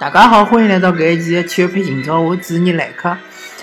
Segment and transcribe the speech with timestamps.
[0.00, 3.14] 大家好，欢迎来到搿一期的体育配今朝，我主持人来客。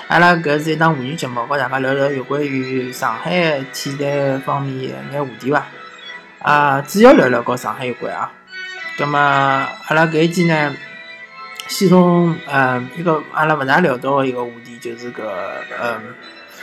[0.07, 5.65] 阿拉搿是一档话剧节目，和大家聊聊有关于上海体坛方面一眼话题伐？
[6.43, 8.31] 啊，主要聊聊和上海有关啊。
[8.99, 10.75] 葛末阿拉搿一期呢，
[11.69, 15.23] 先从呃一个阿拉勿大聊到的一个话题，就是搿
[15.81, 15.99] 嗯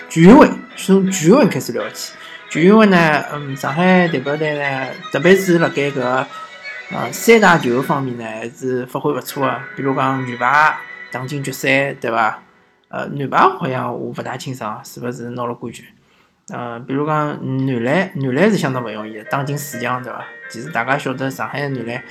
[0.09, 2.13] 全运会，从全运会开始聊起。
[2.49, 6.25] 全运会呢，嗯，上海代表队呢，特别是辣盖搿。
[6.91, 9.61] 呃，三大球方面呢，还是发挥勿错的。
[9.75, 10.77] 比如讲女排
[11.11, 12.43] 打进决赛，对伐？
[12.89, 15.85] 呃，男排好像我勿大清爽，是勿是拿了冠军？
[16.53, 20.25] 呃，比如讲男篮，男篮是相当勿容易的，打进四强，对伐？
[20.51, 22.03] 其实大家晓得上海男篮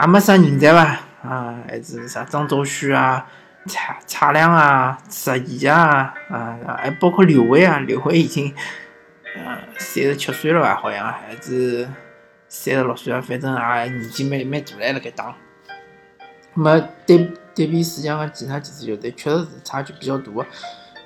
[0.00, 0.80] 也没啥人才伐？
[1.22, 3.26] 啊，还是啥张兆旭啊、
[3.66, 8.52] 蔡蔡亮啊、石毅啊，啊，还包括刘伟啊，刘伟已经
[9.36, 10.74] 呃三十七岁了吧？
[10.74, 11.88] 好像还是。
[12.50, 15.34] 三十六岁啊，反正也年纪蛮蛮大了，辣盖打。
[16.52, 20.44] 么对对比四强个其他几支球队，确实是差距比较大个。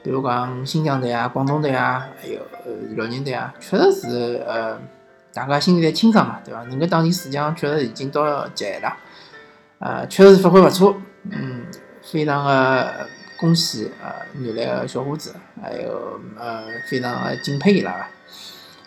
[0.02, 4.80] 比如讲新疆队啊、广东队啊，还有呃辽宁队啊，确实是呃
[5.34, 6.62] 大家心里侪清爽嘛，对伐？
[6.64, 8.96] 能够打进四强，确实已经到极限了。
[9.80, 10.96] 呃，确实是发挥勿错，
[11.30, 11.66] 嗯，
[12.02, 13.06] 非常个
[13.38, 18.06] 恭喜呃原来个小伙子，还有呃非常个敬佩伊拉。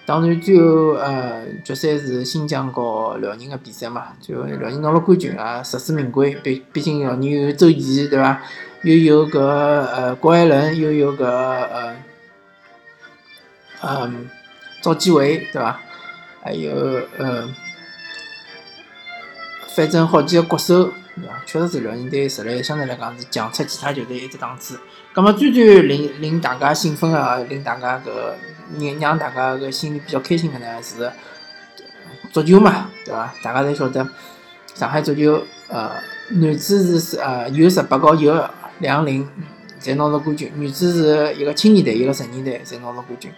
[0.07, 6.33] 当然，最后呃，决赛是新疆和辽宁的比赛嘛，最后辽宁拿了冠军啊，实至名归。
[6.35, 8.41] 毕毕竟辽宁有周琦，对伐？
[8.83, 11.29] 又有个呃郭艾伦，又有个
[11.65, 11.95] 呃
[13.81, 14.29] 嗯
[14.81, 15.77] 赵继伟，对伐？
[16.41, 16.71] 还有
[17.17, 17.49] 呃，
[19.75, 20.85] 反正好几个国手，
[21.17, 21.43] 对伐？
[21.45, 24.79] 确实是辽宁队实力相对来讲是强出其他球队一只档次。
[25.15, 28.37] 那么最最令令大家兴奋啊，令大家个。
[28.79, 31.11] 让让大家个心里比较开心的呢是
[32.31, 33.33] 足球嘛，对伐？
[33.41, 34.07] 大家侪晓得
[34.73, 35.91] 上海足球，呃，
[36.31, 38.47] 男子是呃有十八个有
[38.79, 39.27] 两零
[39.81, 43.31] 侪拿了冠军，女子是一个青年队一个成年队侪拿了冠军，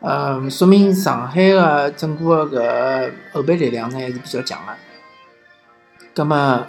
[0.00, 4.72] 呃，说明上海个整个个后备力量呢还是比较强个。
[6.14, 6.66] 葛么？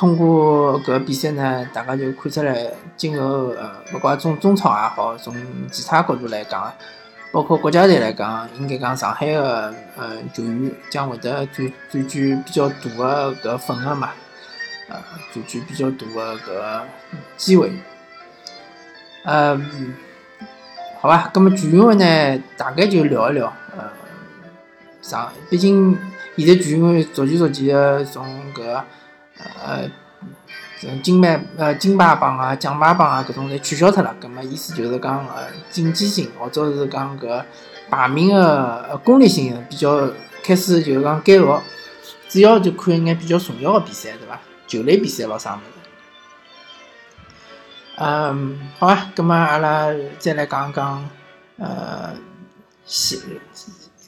[0.00, 5.36] 通过搿个比赛呢，大家就看出来，今后呃，勿管从中超也好，从
[5.70, 6.72] 其他角度来讲，
[7.30, 14.08] 包括国家队来讲，应该讲上海个呃球员将会得占占据比较大个搿份额嘛，
[14.88, 14.96] 呃，
[15.34, 16.82] 占据比较大个搿个
[17.36, 17.70] 机会。
[19.26, 19.94] 嗯，
[21.02, 23.84] 好吧，葛么全运会呢，大概就聊一聊，呃，
[25.02, 25.94] 上，毕竟
[26.38, 28.24] 现在全运会逐渐逐渐的从
[28.54, 28.80] 搿。
[29.64, 29.88] 呃，
[31.02, 34.14] 金牌、呃金牌榜啊、奖牌榜啊，搿种侪取消脱了。
[34.20, 35.26] 葛末意思就是讲，
[35.70, 37.44] 竞技性或者是讲搿
[37.90, 40.08] 排名个功利性比较
[40.42, 41.62] 开始就是讲减弱，
[42.28, 44.40] 主要就看一眼比较重要的比赛，对伐？
[44.66, 45.64] 球类比赛咾啥物事。
[47.96, 51.08] 嗯，好啊，葛末阿拉再来讲讲，
[51.58, 52.14] 呃，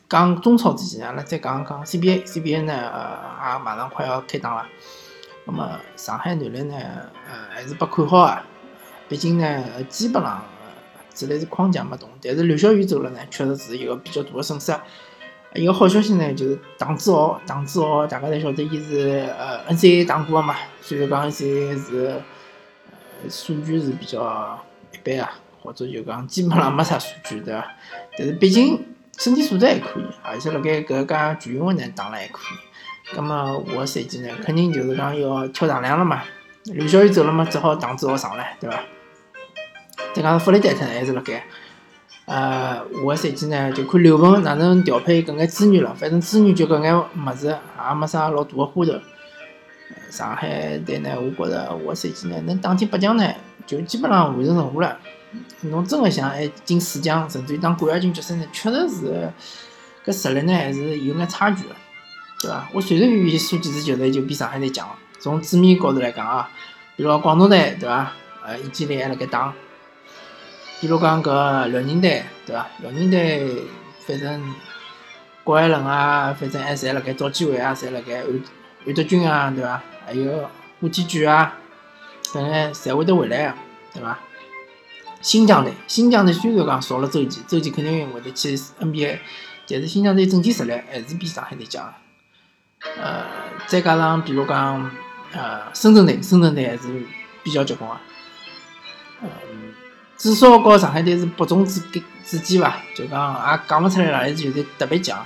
[0.09, 4.66] 讲中超之前，阿拉再讲讲 CBA，CBA 呢，也马上快要开打了。
[5.44, 6.76] 那么上海男篮呢，
[7.28, 8.44] 呃，还是不看好啊。
[9.08, 10.44] 毕竟呢，基本上
[11.12, 12.08] 只来是框架没动。
[12.22, 14.72] 但是刘晓宇走了呢，确实是一个比较大的损失。
[15.54, 20.56] 一个好消息呢，就是唐志豪，唐志豪大家侪晓得，伊是呃 n c a 打过的嘛。
[20.80, 22.22] 虽然讲 n c a 是
[23.28, 24.59] 数据是比较
[24.92, 27.66] 一般啊，或者就讲基本上没啥数据，对伐？
[28.16, 28.82] 但是毕竟
[29.19, 32.72] 身体素质还可以，而且辣盖搿家全运会呢打了还可以。
[33.14, 36.22] 那么下个赛季呢，肯定就是讲要挑大梁了嘛。
[36.64, 38.80] 刘晓宇走了嘛，只好唐志豪上来，对伐？
[40.14, 41.44] 再讲弗雷戴特还是辣盖。
[42.24, 45.92] 呃，下个赛季呢，就看刘鹏哪能调配搿眼资源了。
[45.94, 48.92] 反正资源就搿眼物事，也没啥老大个花头。
[50.08, 53.28] 上海队呢，我觉着下个赛季呢，能打进八强呢，
[53.66, 54.96] 就基本上完成任务了。
[55.62, 59.32] 侬真个想还进四强，甚至于当冠亚军决赛呢，确实是
[60.04, 61.74] 搿实力呢，还是有眼差距个。
[62.42, 62.68] 对伐？
[62.72, 64.86] 我随随便便输几支球队就比上海队强。
[65.21, 66.50] 从纸面高头来讲啊，
[66.97, 68.12] 比如讲广东队，对伐？
[68.44, 69.54] 呃，易建联还辣盖打。
[70.80, 72.66] 比如讲搿辽宁队，对伐？
[72.80, 73.62] 辽宁队
[74.04, 74.53] 反正
[75.44, 78.27] 郭艾伦啊，反正还侪辣盖找机会啊，侪辣盖安
[78.84, 79.80] 安德君啊，对伐？
[80.04, 80.50] 还有
[80.80, 81.54] 吴天举啊，
[82.34, 83.54] 等下侪会得回来个，
[83.94, 84.18] 对伐？
[85.21, 89.18] 新疆队，新疆队虽然讲少了周琦，周琦肯定会得去 NBA，
[89.68, 91.94] 但是新疆队整体实力还是比上海队强。
[93.00, 93.24] 呃，
[93.66, 94.90] 再加上比如讲，
[95.32, 97.02] 呃，深圳队，深圳队还是
[97.42, 97.96] 比较结棍个，
[99.22, 99.28] 嗯，
[100.16, 101.80] 至少和上海队是伯仲之
[102.24, 105.24] 之间伐，就讲也讲勿出来哪一支球队特别强。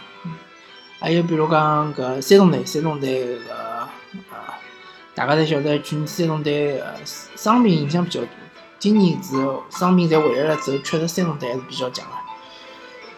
[0.98, 3.88] 还有比如讲搿山东队，山东队搿呃
[5.14, 8.28] 大家侪晓得，去年山东队呃伤病影响比较大。
[8.78, 12.12] 今年之后伤病侪回来了之后，确实山东队还是比较强个。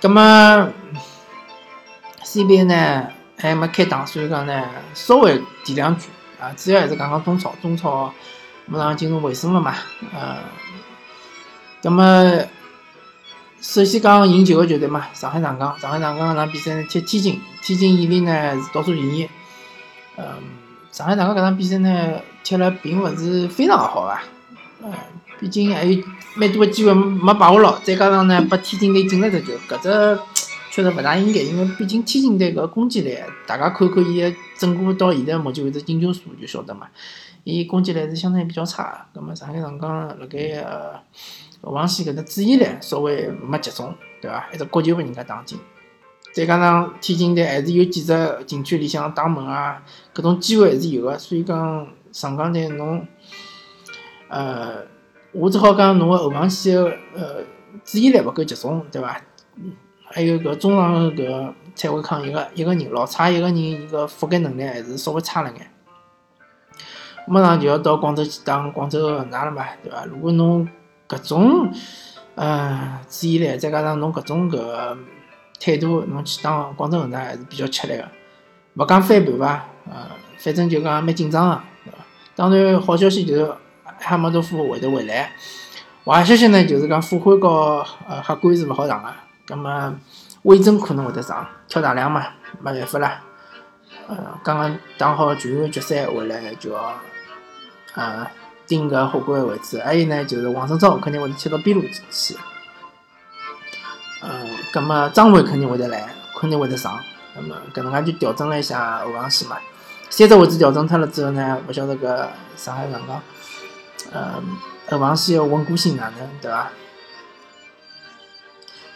[0.00, 0.72] 葛么
[2.24, 3.08] CBA 呢
[3.38, 4.64] 还没开打，所以讲呢
[4.94, 6.08] 稍微提两句
[6.40, 7.54] 啊，主要还是讲讲中超。
[7.62, 8.12] 中超
[8.66, 9.74] 马上进入尾声了嘛，
[10.12, 10.36] 呃，
[11.82, 12.40] 葛么
[13.60, 15.78] 首先讲赢球个球队嘛，上海上港。
[15.78, 19.28] 上海上港搿场比赛呢踢天津，天津伊利呢是倒数第一。
[20.16, 20.24] 嗯，
[20.90, 24.22] 上海上港搿场比赛呢踢了并勿是非常好啊，
[24.82, 24.90] 呃。
[25.40, 26.02] 毕竟还有
[26.34, 30.18] 蛮多个机会没把握牢，再加上呢，被天津队进了只球，搿只
[30.70, 36.88] 确实勿大应该，因为毕竟天津队搿攻击力，大家看看伊个整个到现在目前为止进球数就晓得嘛，
[37.44, 39.06] 伊攻击力是相对比较差。
[39.12, 40.94] 葛末上海上港辣盖呃
[41.62, 44.48] 后防线搿只注意力稍微没集中，对伐？
[44.52, 45.58] 一只角球被人家打进，
[46.32, 49.82] 再加上天津队还是有几只禁区里向打门啊，
[50.14, 53.06] 搿种机会还是有个，所以讲上港队侬
[54.28, 54.86] 呃。
[55.32, 57.44] 我只好讲，侬个后防线个呃
[57.84, 59.20] 注意力勿够集中，对伐？
[60.18, 65.70] 还有搿中场搿蔡伟康一个一个人，老差一个人，伊个覆盖能力还是稍微差了眼。
[67.28, 70.04] 马上就要到广州去打广州恒大了嘛，对伐？
[70.06, 70.68] 如果侬
[71.08, 71.72] 搿种
[72.34, 74.98] 呃注意力，再加上侬搿种搿
[75.60, 78.04] 态度，侬去打广州恒大还是比较吃力个。
[78.74, 79.64] 勿讲翻盘伐？
[79.88, 81.98] 呃，反正就讲蛮紧张个，对伐？
[82.34, 83.54] 当然，好消息就是。
[84.00, 85.32] 哈马多夫会得回来，
[86.04, 89.12] 坏消息呢就是讲傅欢和呃哈关是勿好上个，
[89.48, 89.98] 葛么
[90.42, 92.26] 魏征可能会得上，挑大梁嘛，
[92.60, 93.22] 没办法啦。
[94.06, 96.94] 呃，刚刚打好全员决赛回来就要
[97.94, 98.30] 呃
[98.66, 102.36] 盯搿后关位置，还有呢就是王胜超肯定会得切到边路去，
[104.22, 106.08] 呃，葛么张伟肯定会得来，
[106.38, 107.00] 肯定会得上，
[107.34, 109.56] 那么搿能介就调整了一下后防线嘛，
[110.10, 113.22] 三只位置调整脱了之后呢，勿晓得搿上海上港。
[114.12, 114.42] 呃，
[114.90, 116.70] 后防线个稳固性哪能，对伐？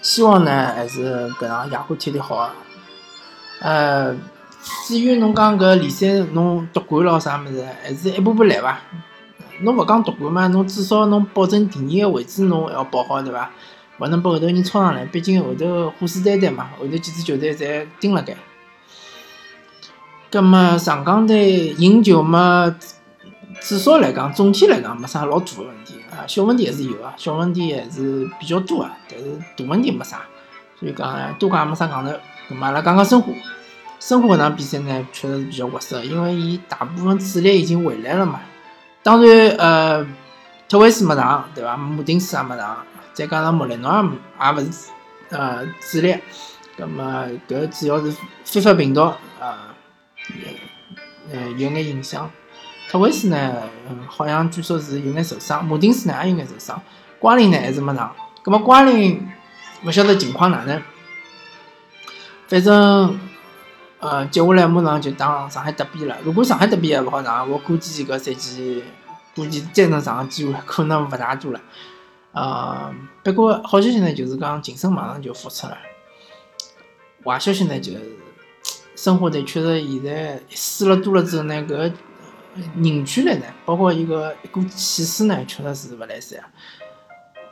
[0.02, 2.50] 希望呢还是搿场亚冠踢得好。
[3.60, 4.14] 呃，
[4.86, 8.78] 至于侬讲搿联赛侬夺冠咯啥物事，还是一步步来伐？
[9.60, 13.48] 侬勿讲夺冠嘛，侬至少侬保证第二个位置侬要保好，对伐？
[13.98, 18.36] 勿能拨后头人冲上来，毕竟后头虎视眈眈嘛，后头几支球队侪盯辣盖。
[20.28, 22.74] 葛末上港队赢球嘛？
[23.60, 29.26] 至少来讲，总体来讲没啥老大个问题小问题还是有啊，小问题还是比较多啊，但是
[29.56, 30.22] 大问题没啥，
[30.78, 32.10] 所以讲多讲也没啥讲头。
[32.50, 33.32] 咁阿拉讲讲申花，
[34.00, 38.40] 申花搿场比赛呢确实是比较活塞，因为伊大部分主力已经回来了嘛。
[39.02, 40.06] 当然，呃，
[40.68, 41.76] 特维斯没上，对伐？
[41.76, 42.76] 穆丁斯也没上，
[43.14, 43.90] 再加上莫雷诺
[44.40, 44.90] 也也勿是
[45.30, 46.16] 呃主力，
[46.78, 48.14] 咁么搿主要是
[48.44, 49.02] 非法病毒
[49.40, 49.74] 啊，
[51.32, 52.30] 呃有眼影响。
[52.92, 53.54] 特维斯呢，
[54.06, 56.78] 好像据说是有眼受伤，马丁斯呢也有眼受伤，
[57.18, 58.14] 瓜林呢还是没上。
[58.42, 59.26] 葛么瓜林
[59.86, 60.82] 勿晓得情况哪能，
[62.48, 63.18] 反正
[63.98, 66.18] 呃接下来马上就打上海德比了。
[66.22, 68.84] 如果上海德比还勿好上，我估计搿赛季
[69.34, 71.60] 估计再能上个机会可能勿大多了。
[72.32, 72.94] 呃，
[73.24, 75.78] 不过好消息呢就是讲晋升马上就复出了，
[77.24, 78.18] 坏消息呢就是
[78.94, 81.90] 申花队确实现在输了多了之后呢搿。
[82.74, 86.38] 凝聚力呢，包括一个一股气势呢，确实是勿来三。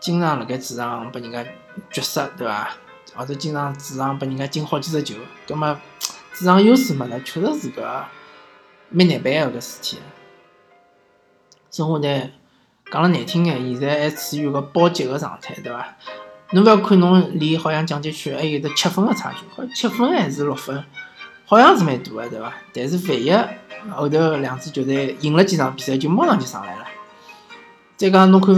[0.00, 1.44] 经常辣盖主场拨人家
[1.90, 2.70] 绝杀，对伐？
[3.14, 5.14] 或者经常主场拨人家进好几只球，
[5.46, 5.76] 葛末
[6.32, 8.04] 主场优势没了，确实是个
[8.88, 9.98] 蛮难办个搿事体。
[11.70, 12.30] 生活呢，
[12.90, 15.96] 讲了难听眼，现在还处于个保级个状态，对伐？
[16.52, 20.84] 侬勿要看侬离好像降级区还有得七分个差距，好像七分还是六分，
[21.44, 22.54] 好像是蛮大个，对伐？
[22.72, 23.30] 但是万一
[23.90, 26.84] 后头两支球队赢了几场比赛，就马上就上来了。
[27.96, 28.54] 再讲侬看，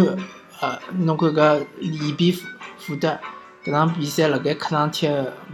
[0.60, 2.46] 呃，侬看搿利比福
[2.78, 3.18] 福德
[3.64, 5.08] 搿场比赛辣盖客场踢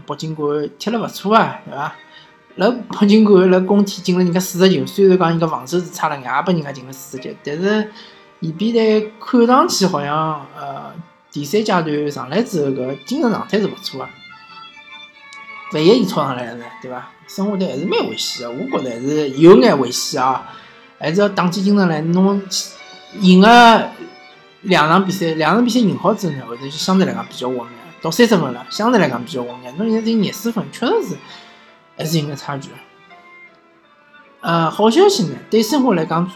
[0.07, 1.95] 北京国安踢了勿错啊，对伐？
[2.57, 7.91] 辣北京国安辣工体进了人家四十球，虽然讲人家防守是差了眼，也拨人家进了四十球，但是
[8.41, 10.93] 利比队看上去好像呃
[11.31, 14.11] 第三阶段上来之后搿精神状态是勿错啊。
[15.73, 17.11] 万一伊超上来了呢，对伐？
[17.27, 20.49] 生活队还是蛮危险的，我觉得还是有眼危险啊，
[20.99, 22.01] 还是要打起精神来。
[22.01, 22.43] 侬
[23.21, 23.91] 赢个
[24.63, 27.69] 两场比赛，两场比赛赢好之后呢，后头就相对来讲比较稳眼，
[28.01, 29.77] 到三十分了，相对来讲比较稳眼。
[29.77, 31.17] 侬现在只有廿四分，确实是
[31.99, 32.71] 还是有眼差距。
[34.41, 36.31] 呃，好消息呢，对生活来讲，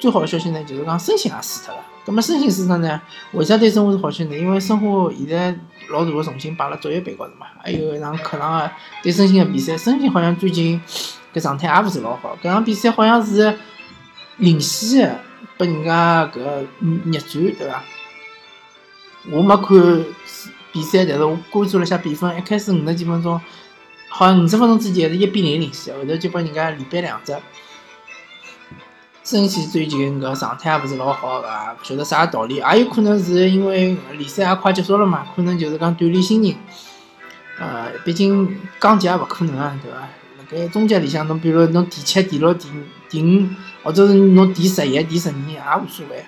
[0.00, 1.80] 最好的消息呢，就是讲申鑫也死脱了。
[2.06, 3.02] 那么申鑫死脱呢，
[3.32, 4.36] 为啥对申花是好消息呢？
[4.36, 5.54] 因为申花现在
[5.90, 8.70] 老大个重心摆辣足协杯高头嘛，还有一场客场个
[9.02, 10.80] 对申鑫个比赛，申鑫好像最近
[11.34, 12.36] 搿状态也勿是老好。
[12.42, 13.56] 搿场比赛好像是
[14.36, 15.18] 领先
[15.56, 17.82] 拨人家搿逆转，对伐？
[19.30, 20.04] 我没看
[20.72, 22.36] 比赛，但是我关注了一下比分。
[22.36, 23.40] 一开始五十几分钟，
[24.08, 27.36] 好像五十分钟之前还是一比零领先，后头就拨人家连扳两只。
[29.24, 31.48] 申鑫最近搿状态也勿是老好，个？
[31.48, 36.54] 勿晓得啥道理，也有可能是因为联赛也快结束了嘛，可能就是讲锻炼新人。
[37.58, 39.98] 呃，毕竟降级也勿可能啊，对伐？
[39.98, 42.68] 辣盖中甲里向，侬比如侬第七、第六、第
[43.10, 43.48] 第五，
[43.82, 46.24] 或者是侬第十一、第十二也无所谓，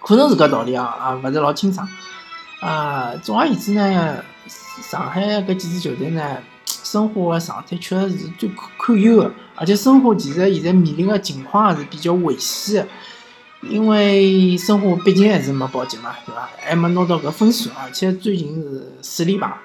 [0.00, 1.88] 可能是搿道理啊，啊，勿是老清爽。
[2.60, 6.38] 啊，总而言之呢，上海搿几支球队呢？
[6.82, 8.48] 申花个状态确实是最
[8.78, 12.86] 堪忧个，而且申花其实现在面临个情况也是比较危险
[13.60, 16.50] 个，因为申花毕竟还是没保级嘛，对伐？
[16.58, 19.56] 还没拿到搿分数，而且最近是四连败，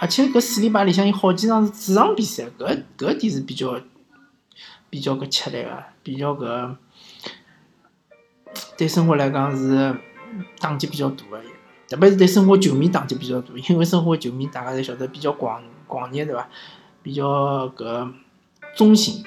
[0.00, 3.78] 而且搿四连败里向有好几场是主场比赛，搿搿点是比较
[4.88, 6.76] 比较搿吃力个，比较搿
[8.76, 9.94] 对申花来讲是
[10.58, 11.42] 打击比较大个，
[11.88, 15.62] 特别是对申花球迷打击比较大，因为申花球迷大家侪晓得比较狂。
[15.86, 16.48] 狂热对伐？
[17.02, 18.12] 比较搿
[18.74, 19.22] 忠心，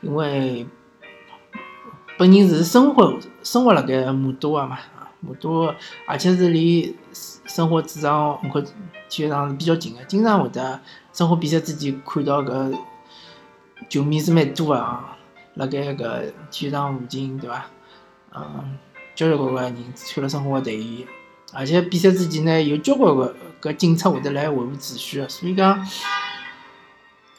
[0.00, 0.66] 因为
[2.18, 4.78] 本人是生活生活辣盖魔都个嘛，
[5.20, 5.72] 魔都，
[6.08, 8.60] 而且是离生活主场门口
[9.08, 10.80] 体育场是比较近个，经常会得
[11.12, 12.76] 生活比赛之前看到搿
[13.88, 15.16] 球迷是蛮多个啊，
[15.54, 17.66] 辣盖搿体育场附近对伐？
[18.34, 18.76] 嗯，
[19.14, 21.06] 交交关关人穿了生活个队衣。
[21.52, 23.32] 而且比赛之前呢，有交关个
[23.64, 25.70] 搿警察会得来维护秩序个，所以讲，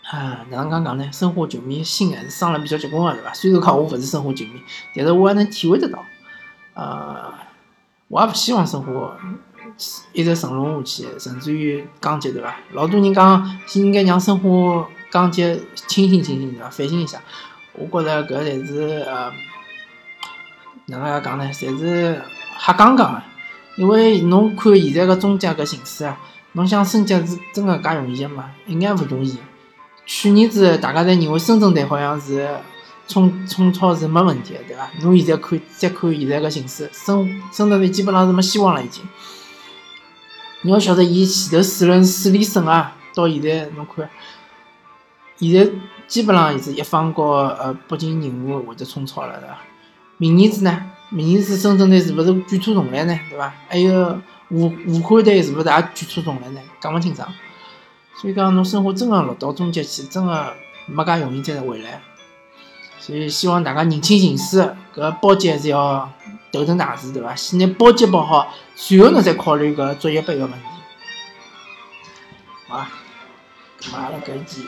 [0.10, 1.08] 啊，哪能讲讲呢？
[1.14, 3.32] 申花球迷心还是伤了比较结棍个，对伐？
[3.32, 4.60] 虽然讲我勿是申花球迷，
[4.96, 6.04] 但是我还能体会得到。
[6.74, 7.32] 呃，
[8.08, 9.16] 我也勿希望申花
[10.14, 12.56] 一直沉沦下去，甚至于降级，对伐？
[12.72, 15.44] 老多人讲应该让申花降级，
[15.76, 16.72] 清醒清醒，对伐？
[16.72, 17.22] 反省一下。
[17.74, 19.32] 我觉着搿才是呃，
[20.88, 21.46] 哪能讲呢？
[21.54, 22.20] 侪是
[22.58, 23.22] 瞎讲讲个。
[23.78, 26.18] 因为侬看现在个中介搿形势啊，
[26.54, 28.52] 侬想升级是真个介容易个吗？
[28.66, 29.38] 一眼勿容易。
[30.06, 32.48] 去年子大家侪认为深圳队好像是
[33.08, 34.90] 冲冲超是没问题个，对伐？
[35.02, 39.04] 侬现在看再看现在个形势，深深圳队基本上是没希望了已经。
[40.62, 44.10] 你要晓得，伊前头四轮四连胜啊，到现在侬看，
[45.38, 45.70] 现在
[46.08, 49.58] 基本上是一方和呃北京人物会得冲超了，对伐？
[50.18, 50.92] 明年子呢？
[51.10, 53.20] 明年子深圳队是勿是卷土重来呢？
[53.30, 53.54] 对伐？
[53.68, 54.20] 还有
[54.50, 56.62] 武武汉队是勿是也卷土重来呢？
[56.82, 57.28] 讲勿清爽。
[58.20, 60.54] 所以讲，侬生活真个落到终结去，真个
[60.88, 62.02] 没介容易再回来。
[63.00, 66.12] 所以希望大家认清形势，搿保级还是要
[66.52, 67.36] 头等大事，对伐？
[67.36, 70.66] 先拿保级保好，随后侬再考虑搿足协杯个问题。
[72.68, 72.90] 好啊，
[73.94, 74.66] 阿拉搿一期。